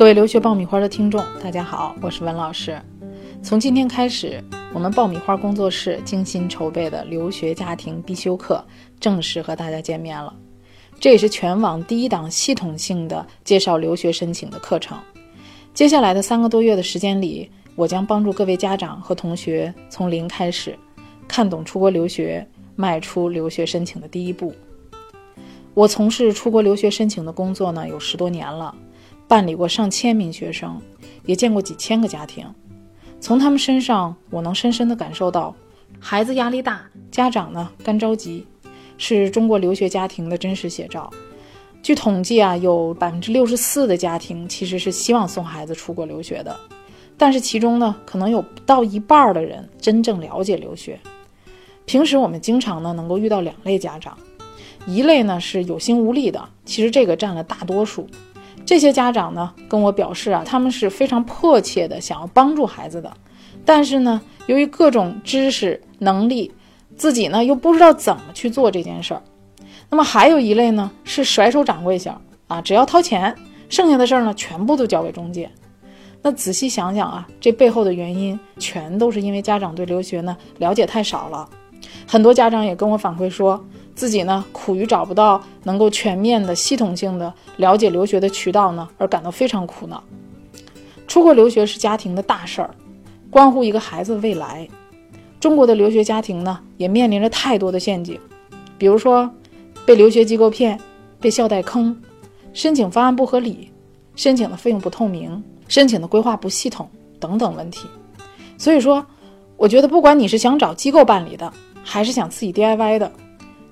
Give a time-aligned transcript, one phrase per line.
[0.00, 2.80] 各位留学爆米花的听众，大家好，我是文老师。
[3.42, 4.42] 从今天开始，
[4.72, 8.64] 我们爆米花工作室精心筹备的留学家庭必修课
[8.98, 10.34] 正式和大家见面了。
[10.98, 14.98] 这也是全网第一档系统性的介绍留学申请的课程。
[15.74, 20.78] 接下来的三个多月的时间里，我将帮助各位家长和同学从零开始，
[21.28, 24.54] 看懂出国留学，迈出留学申请的第一步。
[25.74, 28.74] 我从事出国留学申请的工作呢，有十多年了。
[29.30, 30.82] 办理过上千名学生，
[31.24, 32.44] 也见过几千个家庭，
[33.20, 35.54] 从他们身上，我能深深地感受到，
[36.00, 38.44] 孩子压力大，家长呢干着急，
[38.98, 41.08] 是中国留学家庭的真实写照。
[41.80, 46.58] 据统计啊，有百分之六十四的家庭其实是希望送孩子出国留学的，
[47.16, 50.98] 但是其中呢，可能有不到一半的人真正了解留学。
[51.84, 54.18] 平时我们经常呢能够遇到两类家长，
[54.88, 58.08] 一类呢是有心无力的，其实这个占了大多数。
[58.64, 63.12] 这些家长呢跟我表示啊，他们是非常迫切的想要帮助孩子的，
[63.64, 66.52] 但是呢，由于各种知识能力，
[66.96, 69.22] 自己呢又不知道怎么去做这件事儿。
[69.88, 72.14] 那么还有一类呢是甩手掌柜型
[72.46, 73.34] 啊，只要掏钱，
[73.68, 75.50] 剩下的事儿呢全部都交给中介。
[76.22, 81.48] 那仔细想想啊，这背后的原因全都是因为家长对留学呢了解太少了。
[82.06, 83.62] 很多家长也跟我反馈说。
[84.00, 90.02] 自己呢苦于找不到能够全面的、系统性的了解留学的渠道呢，而感到非常苦恼。
[91.06, 92.70] 出国留学是家庭的大事儿，
[93.28, 94.66] 关乎一个孩子的未来。
[95.38, 98.18] 中国的留学家庭呢，也面临着太多的陷阱，
[98.78, 99.30] 比如说
[99.84, 100.80] 被留学机构骗、
[101.20, 101.94] 被校贷坑、
[102.54, 103.70] 申请方案不合理、
[104.16, 107.86] 申请的费用不透明、申请的规划不系统等等问题。
[108.56, 109.04] 所以说，
[109.58, 111.52] 我觉得不管你是想找机构办理的，
[111.84, 113.12] 还是想自己 DIY 的。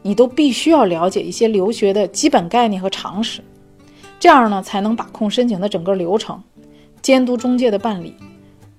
[0.09, 3.42] 你都必须要了解一些留学的基本概念和常识，
[4.19, 6.42] 这样呢才能把控申请的整个流程，
[7.03, 8.15] 监督中介的办理，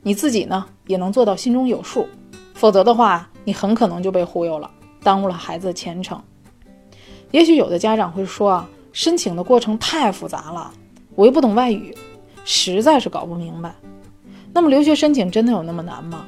[0.02, 2.08] 你自己呢也能做到心中有数。
[2.55, 4.71] 否则的话，你很可能就被忽悠了，
[5.04, 6.20] 耽误了孩子的前程。
[7.30, 10.71] 也许有的家长会说啊，申请的过程太复杂了，
[11.14, 11.95] 我又不懂外语，
[12.43, 13.71] 实在是搞不明白。
[14.52, 16.25] 那么留学申请真的有那么难吗？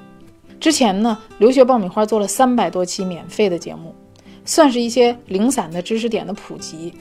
[0.60, 3.96] 之前呢，留学爆米花做了三百多期免费的节目。
[4.44, 6.94] 算是一些零散的知识点的普及。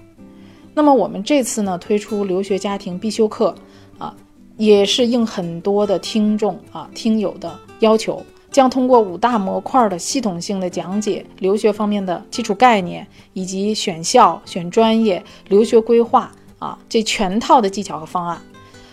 [0.73, 3.55] 那么我们这次呢推出留学家庭必修课
[3.99, 4.15] 啊，
[4.57, 16.31] 也是应很多的听众啊听友的要求，将通过五大模块的系统性的讲解留学方面的基础概念，以及选校、选专业、留学规划
[16.61, 18.41] 啊这全套的技巧和方案。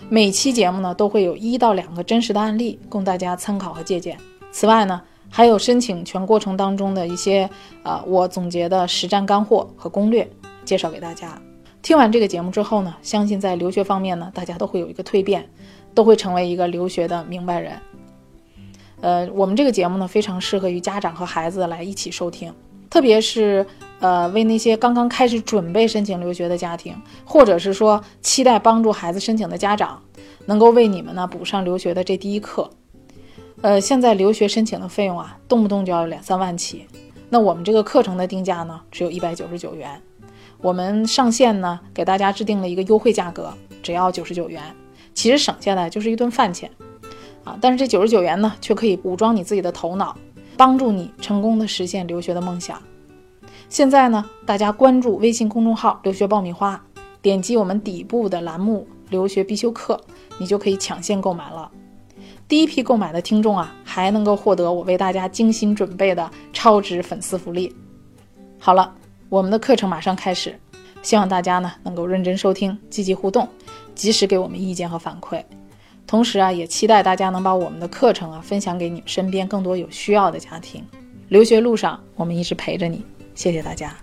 [0.09, 4.17] 每期节目呢都会有一到两个真实的案例供大家参考和借鉴。
[4.51, 5.01] 此外呢。
[5.29, 7.49] 还有申请全过程当中的一些，
[7.83, 10.27] 呃，我总结的实战干货和攻略，
[10.65, 11.39] 介绍给大家。
[11.81, 15.47] 听完这个节目之后呢，相信在留学方面呢，大家都会有一个蜕变，
[15.93, 17.73] 都会成为一个留学的明白人。
[18.99, 22.51] 呃，我们这个节目呢，非常适合于家长和孩子来一起收听，
[22.89, 23.65] 特别是
[23.99, 30.01] 呃，为那些刚刚开始准备申请留学的家庭，或者是说期待帮助孩子申请的家长，
[30.47, 32.69] 能够为你们呢补上留学的这第一课。
[33.61, 36.85] 呃，现在留学申请的费用啊，动不动就要两三万起。
[37.29, 40.01] 那我们这个课程的定价呢，只有一百九十九元。
[40.61, 44.61] 我们上线呢，给大家制定了一个优惠价格，只要九十九元。
[45.13, 46.69] 其实省下来就是一顿饭钱
[47.43, 47.57] 啊。
[47.59, 50.15] 但是这九十九元呢，却可以武装你自己的头脑，
[50.55, 52.81] 帮助你成功的实现留学的梦想。
[53.69, 56.81] 现在呢，大家关注微信公众号“留学爆米花”，
[57.21, 59.99] 点击我们底部的栏目“留学必修课”，
[60.37, 61.69] 你就可以抢先购买了。
[62.47, 67.75] 第一批购买的听众啊，还能够获得我为大家精心准备的超值粉丝福利。
[68.57, 68.95] 好了，
[69.27, 70.57] 我们的课程马上开始，
[71.01, 73.47] 希望大家呢能够认真收听，积极互动，
[73.93, 75.43] 及时给我们意见和反馈。
[76.05, 80.81] 同时啊，也期待大家能把我们的课程啊分享给你们身边更多有需要的家庭。
[81.27, 83.03] 留学路上，我们一直陪着你，
[83.35, 83.93] 谢谢大家。